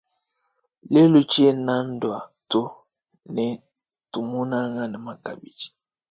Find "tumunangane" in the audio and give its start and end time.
4.11-4.97